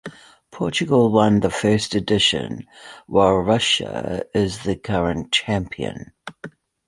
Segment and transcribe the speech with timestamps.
[0.49, 2.65] Portugal won the first edition,
[3.05, 6.11] while Russia is the current champion.